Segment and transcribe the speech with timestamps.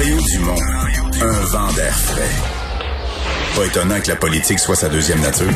[0.00, 0.60] Mario Dumont,
[1.20, 2.32] un vent d'air frais.
[3.54, 5.50] Pas étonnant que la politique soit sa deuxième nature.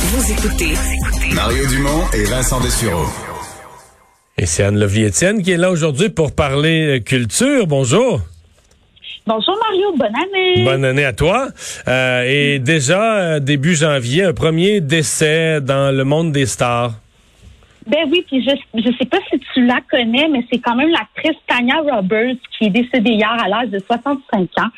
[0.00, 0.72] Vous écoutez
[1.34, 3.04] Mario Dumont et Vincent Dessureau.
[4.38, 7.66] Et c'est Anne-Lovie Étienne qui est là aujourd'hui pour parler euh, culture.
[7.66, 8.22] Bonjour.
[9.26, 10.64] Bonjour Mario, bonne année.
[10.64, 11.48] Bonne année à toi.
[11.86, 16.94] Euh, et déjà, euh, début janvier, un premier décès dans le monde des stars.
[17.86, 20.90] Ben oui, puis je je sais pas si tu la connais, mais c'est quand même
[20.90, 24.68] l'actrice Tanya Roberts qui est décédée hier à l'âge de 65 ans.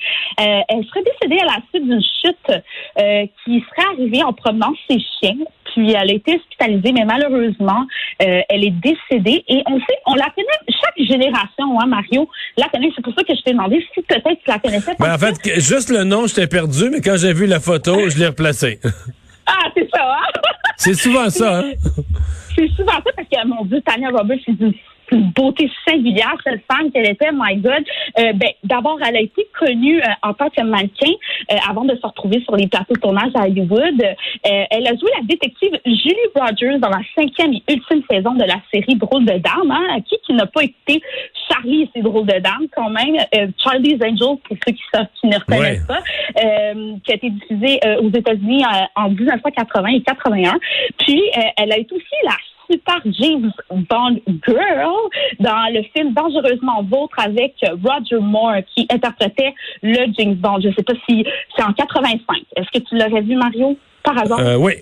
[0.40, 2.62] Euh, elle serait décédée à la suite d'une chute
[2.98, 5.36] euh, qui serait arrivée en promenant ses chiens.
[5.72, 7.86] Puis elle a été hospitalisée, mais malheureusement,
[8.22, 9.44] euh, elle est décédée.
[9.46, 12.90] Et on sait, on la connaît, chaque génération, hein, Mario, la connaît.
[12.96, 14.96] C'est pour ça que je t'ai demandé si peut-être tu la connaissais.
[14.98, 18.08] Ben, en fait, juste le nom, je t'ai perdu, mais quand j'ai vu la photo,
[18.08, 18.80] je l'ai replacé.
[19.46, 20.40] Ah, c'est ça, hein?
[20.76, 21.72] c'est souvent ça, hein?
[22.54, 24.74] C'est souvent ça parce que, mon Dieu, Tania Roberts, c'est d'une
[25.12, 27.84] beauté singulière, cette femme qu'elle était, my God.
[28.18, 31.10] Euh, ben, d'abord, elle a été connue euh, en tant que mannequin
[31.52, 34.02] euh, avant de se retrouver sur les plateaux de tournage à Hollywood.
[34.02, 38.44] Euh, elle a joué la détective Julie Rogers dans la cinquième et ultime saison de
[38.44, 39.70] la série Drôle de Dame.
[39.70, 39.98] Hein?
[40.08, 41.02] Qui, qui n'a pas été
[41.48, 43.16] Charlie et ses Drôles de Dames, quand même.
[43.34, 45.80] Euh, Charlie's Angels, pour ceux qui, savent, qui ne reconnaissent Ouais.
[45.86, 46.02] pas,
[46.44, 50.58] euh, qui a été diffusée euh, aux États-Unis euh, en 1980 et 81.
[50.98, 52.32] Puis, euh, elle a été aussi la
[52.70, 54.96] super James Bond girl
[55.40, 60.60] dans le film Dangereusement Vôtre avec Roger Moore qui interprétait le James Bond.
[60.60, 61.24] Je sais pas si
[61.56, 62.42] c'est en 85.
[62.56, 64.40] Est-ce que tu l'aurais vu, Mario, par hasard?
[64.40, 64.74] Euh, oui.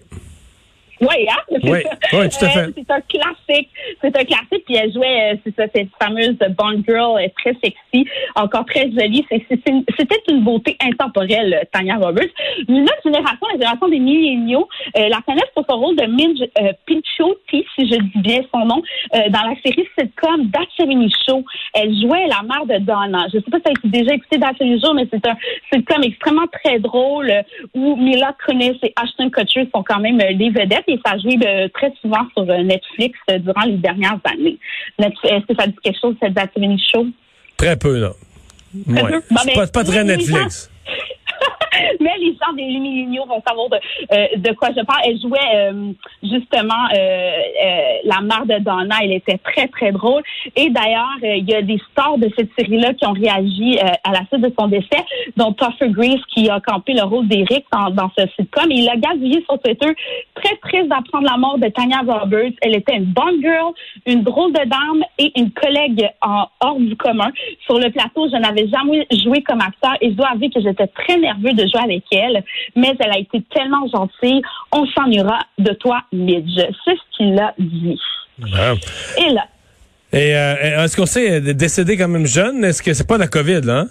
[1.05, 1.41] Oui, hein?
[1.50, 2.58] Oui, oui, tout à fait.
[2.58, 3.70] Euh, c'est un classique.
[4.00, 4.64] C'est un classique.
[4.66, 8.64] Puis elle jouait, euh, c'est ça, cette fameuse Bond Girl, elle est très sexy, encore
[8.66, 9.27] très jolie.
[9.30, 12.30] C'était une beauté intemporelle, euh, Tanya Roberts.
[12.69, 16.42] Une autre génération, la génération des milléniaux, euh, la connaissent pour son rôle de Midge
[16.60, 18.82] euh, Pinchoti, si je dis bien son nom,
[19.14, 21.44] euh, dans la série sitcom 70 Show.
[21.75, 23.27] Elle jouait la mère de Donna.
[23.32, 25.36] Je sais pas si tu as déjà écouté 70 Show, mais c'est un
[25.72, 27.42] sitcom extrêmement très drôle euh,
[27.75, 31.19] où Mila Kunis et Ashton Kutcher sont quand même euh, les vedettes et ça a
[31.19, 34.59] joué euh, très souvent sur euh, Netflix euh, durant les dernières années.
[34.99, 37.06] Netf- Est-ce que ça dit quelque chose, cette 70 Show?
[37.56, 38.10] Très peu, là.
[38.87, 39.03] Ouais.
[39.03, 39.22] peu?
[39.31, 40.71] Bon, mais- pas, pas très Netflix.
[42.00, 43.76] Mais les gens des milléniaux vont savoir de,
[44.12, 45.02] euh, de quoi je parle.
[45.06, 45.92] Elle jouait euh,
[46.22, 47.30] justement euh,
[48.04, 48.96] la mère de Donna.
[49.02, 50.22] Elle était très, très drôle.
[50.56, 54.24] Et d'ailleurs, il y a des stars de cette série-là qui ont réagi à la
[54.26, 55.04] suite de son décès,
[55.36, 58.70] dont Topher Grace qui a campé le rôle d'Eric dans, ce sitcom.
[58.70, 59.94] Il a gazouillé sur Twitter,
[60.34, 62.52] très triste d'apprendre la mort de Tanya Roberts.
[62.62, 63.72] Elle était une bonne girl,
[64.06, 67.30] une drôle de dame et une collègue hors du commun.
[67.64, 70.86] Sur le plateau, je n'avais jamais joué comme acteur et je dois avouer que j'étais
[70.88, 72.42] très nerveux de jouer avec elle,
[72.76, 74.42] mais elle a été tellement gentille.
[74.72, 76.60] On s'ennuiera de toi, Midge.
[76.84, 78.00] C'est ce qu'il a dit.
[79.19, 79.47] Et là,
[80.12, 82.64] Et euh, est-ce qu'on sait, elle est décédée quand même jeune?
[82.64, 83.80] Est-ce que c'est pas la COVID, là?
[83.80, 83.88] hein?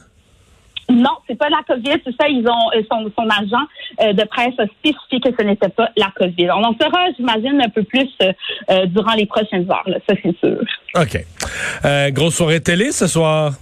[0.90, 2.28] non, c'est pas la COVID, c'est ça.
[2.28, 3.66] Ils ont euh, son, son agent
[4.02, 6.50] euh, de presse a spécifié que ce n'était pas la COVID.
[6.52, 8.34] On en saura, j'imagine, un peu plus euh,
[8.70, 9.88] euh, durant les prochaines heures.
[9.88, 10.60] Là, ça, c'est sûr.
[10.96, 11.26] OK.
[11.86, 13.54] Euh, grosse soirée télé ce soir.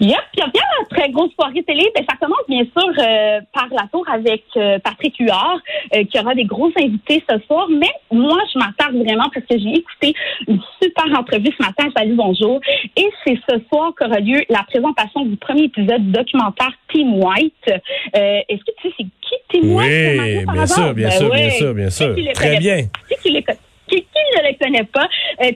[0.00, 1.90] Yep, il y a la très grosse soirée télé.
[1.94, 5.60] Ben, ça commence bien sûr euh, par la tour avec euh, Patrick Huard,
[5.94, 7.68] euh, qui aura des gros invités ce soir.
[7.70, 10.14] Mais moi, je m'attarde vraiment parce que j'ai écouté
[10.46, 11.88] une super entrevue ce matin.
[11.96, 12.60] Salut, bonjour.
[12.96, 17.70] Et c'est ce soir qu'aura lieu la présentation du premier épisode du documentaire Team White.
[18.14, 20.20] Est-ce que tu sais c'est qui Team White?
[20.20, 21.40] Oui, bien sûr, bien Ben sûr, ouais.
[21.42, 22.14] bien sûr, bien sûr.
[22.14, 22.78] qui les Très bien.
[23.88, 24.04] Qui, qui
[24.36, 24.54] ne les
[24.92, 25.08] pas?
[25.42, 25.52] Euh,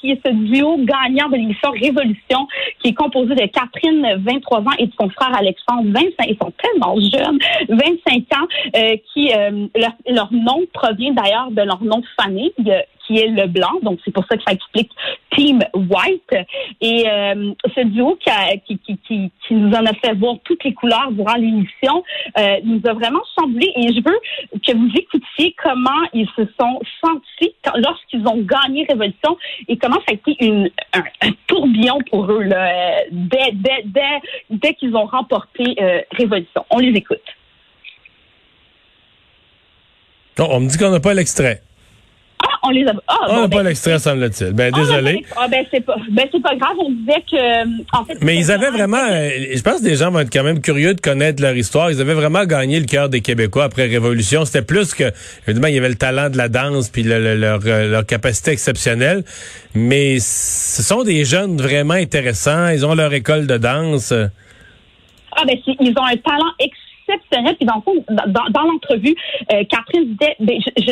[0.00, 2.46] qui est ce duo gagnant de l'émission Révolution,
[2.80, 6.52] qui est composé de Catherine, 23 ans, et de son frère Alexandre, 25, ils sont
[6.62, 7.38] tellement jeunes,
[7.68, 12.52] 25 ans, euh, qui, euh, leur, leur nom provient d'ailleurs de leur nom de famille,
[13.10, 14.90] qui est Leblanc, donc c'est pour ça que ça explique
[15.36, 16.46] Team White.
[16.80, 22.04] Et euh, ce duo qui, nous en a fait voir toutes les couleurs durant l'émission
[22.38, 23.72] euh, nous a vraiment chamboulé.
[23.76, 24.18] Et je veux
[24.64, 30.12] que vous écoutiez comment ils se sont sentis lorsqu'ils ont gagné Révolution et comment ça
[30.12, 34.20] a été un, tourbillon pour eux euh, dès, dès,
[34.50, 35.74] dès, qu'ils ont remporté
[36.12, 36.64] Révolution.
[36.70, 37.18] On les écoute.
[40.38, 41.62] Non, on me dit qu'on n'a pas l'extrait.
[42.62, 42.92] On les a.
[43.08, 44.52] Ah, On bon, n'a ben, pas l'extrait, semble-t-il.
[44.52, 45.24] Ben, ah, désolé.
[45.36, 46.76] Ah, ben, c'est pas, ben, pas grave.
[46.78, 48.18] On disait que, euh, en fait.
[48.20, 50.92] Mais ils avaient vraiment, euh, je pense que les gens vont être quand même curieux
[50.92, 51.90] de connaître leur histoire.
[51.90, 54.44] Ils avaient vraiment gagné le cœur des Québécois après Révolution.
[54.44, 55.04] C'était plus que,
[55.46, 58.04] évidemment, il y avait le talent de la danse puis le- le- leur, euh, leur
[58.04, 59.24] capacité exceptionnelle.
[59.74, 62.68] Mais ce sont des jeunes vraiment intéressants.
[62.68, 64.12] Ils ont leur école de danse.
[64.12, 67.56] Ah, ben, ils ont un talent exceptionnel.
[67.56, 67.82] Puis, dans
[68.26, 69.14] dans, dans- l'entrevue,
[69.52, 70.82] euh, Catherine disait, ben, je,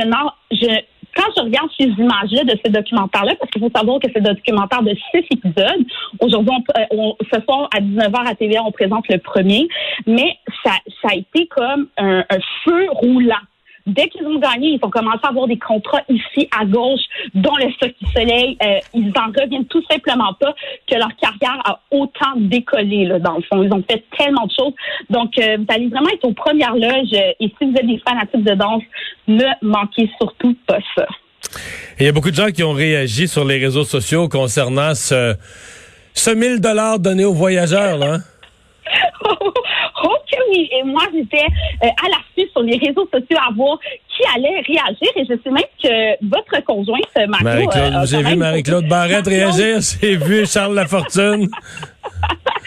[0.56, 0.66] je
[1.16, 4.34] quand je regarde ces images-là de ce documentaire-là, parce qu'il faut savoir que c'est un
[4.34, 5.84] documentaire de six épisodes.
[6.20, 6.54] Aujourd'hui,
[6.90, 9.68] on, ce soir à 19h à TVA, on présente le premier,
[10.06, 10.72] mais ça,
[11.02, 12.24] ça a été comme un
[12.64, 13.36] feu roulant
[13.88, 17.00] dès qu'ils ont gagné, ils ont commencé à avoir des contrats ici à gauche,
[17.34, 18.56] dont le Stock du Soleil.
[18.62, 20.54] Euh, ils en reviennent tout simplement pas
[20.86, 23.62] que leur carrière a autant décollé, là, dans le fond.
[23.62, 24.74] Ils ont fait tellement de choses.
[25.10, 27.12] Donc, euh, vous allez vraiment être aux premières loges.
[27.40, 28.82] Et si vous êtes des fanatiques de danse,
[29.26, 31.06] ne manquez surtout pas ça.
[31.98, 35.34] Il y a beaucoup de gens qui ont réagi sur les réseaux sociaux concernant ce,
[36.14, 38.14] ce 1000 dollars donné aux voyageurs, là.
[38.14, 38.20] Hein?
[40.52, 41.44] Et moi, j'étais
[41.84, 43.78] euh, à l'affût sur les réseaux sociaux à voir
[44.08, 45.08] qui allait réagir.
[45.16, 47.02] Et je sais même que votre conjointe.
[47.28, 49.78] Marie-Claude, euh, j'ai vu Marie-Claude Barrette réagir?
[49.80, 51.48] J'ai vu Charles Lafortune.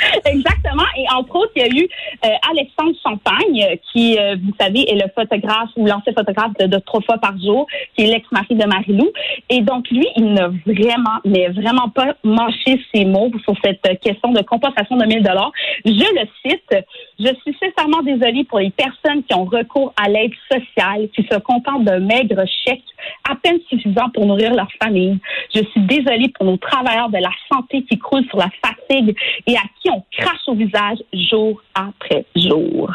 [0.25, 0.83] Exactement.
[0.98, 1.88] Et entre autres, il y a eu
[2.25, 6.77] euh, Alexandre Champagne, euh, qui, euh, vous savez, est le photographe ou l'ancien photographe de,
[6.80, 9.09] trois fois par jour, qui est l'ex-mari de Marie-Lou.
[9.50, 14.31] Et donc, lui, il n'a vraiment, mais vraiment pas mâché ses mots sur cette question
[14.31, 15.51] de compensation de 1000 dollars.
[15.86, 16.86] Je le cite.
[17.19, 21.38] Je suis sincèrement désolée pour les personnes qui ont recours à l'aide sociale, qui se
[21.39, 22.81] contentent d'un maigre chèque
[23.30, 25.19] à peine suffisant pour nourrir leur famille.
[25.53, 29.15] Je suis désolée pour nos travailleurs de la santé qui croulent sur la fatigue
[29.48, 30.97] et à qui on crache au visage
[31.29, 32.91] jour après jour.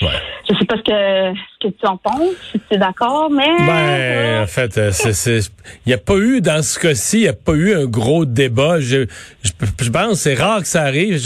[0.00, 0.08] Ouais.
[0.48, 3.56] Je sais pas ce que, ce que tu en penses, si tu es d'accord, mais...
[3.66, 4.90] Ben, en fait, euh,
[5.86, 8.24] il n'y a pas eu, dans ce cas-ci, il n'y a pas eu un gros
[8.24, 8.80] débat.
[8.80, 9.06] Je,
[9.42, 11.18] je, pense c'est rare que ça arrive.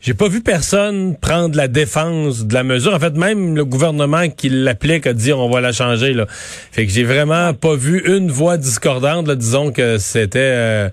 [0.00, 2.92] J'ai pas vu personne prendre la défense de la mesure.
[2.92, 6.12] En fait, même le gouvernement qui l'applique a dit on va la changer.
[6.12, 6.26] Là.
[6.28, 9.26] Fait que j'ai vraiment pas vu une voix discordante.
[9.26, 10.88] Là, disons que c'était euh,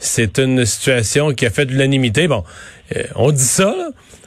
[0.00, 2.26] c'est une situation qui a fait de l'unanimité.
[2.26, 2.77] Bon, euh,
[3.16, 3.74] on dit ça,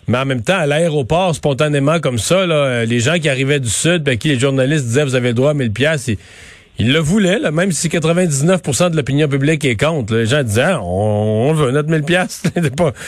[0.07, 3.59] mais en même temps, à l'aéroport, spontanément comme ça, là, euh, les gens qui arrivaient
[3.59, 6.09] du Sud, ben, qui les journalistes disaient vous avez le droit à 1000 pièces
[6.81, 10.15] ils le voulaient, là, même si 99% de l'opinion publique est contre.
[10.15, 12.41] les gens disaient, ah, on, veut notre 1000 pièces.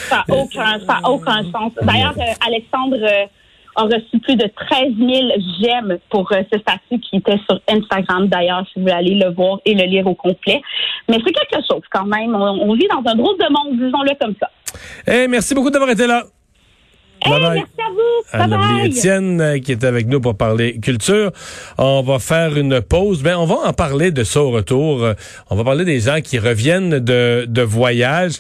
[0.10, 1.72] ça n'a aucun, aucun sens.
[1.82, 3.26] D'ailleurs, euh, Alexandre euh,
[3.76, 5.10] a reçu plus de 13 000
[5.60, 9.34] j'aime pour euh, ce statut qui était sur Instagram, d'ailleurs, si vous voulez aller le
[9.34, 10.62] voir et le lire au complet.
[11.10, 12.36] Mais c'est quelque chose quand même.
[12.36, 14.50] On, vit dans un drôle de monde, disons-le comme ça.
[15.08, 16.26] Eh, merci beaucoup d'avoir été là.
[17.26, 18.50] Hey, merci à vous.
[18.50, 21.32] Bye Étienne euh, qui est avec nous pour parler culture.
[21.78, 23.22] On va faire une pause.
[23.22, 25.04] Ben, on va en parler de ça au retour.
[25.04, 25.14] Euh,
[25.50, 28.34] on va parler des gens qui reviennent de, de voyage,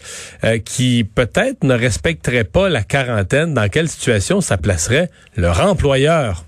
[0.44, 3.53] euh, qui peut-être ne respecteraient pas la quarantaine.
[3.53, 6.44] Dans quelle situation ça placerait leur employeur?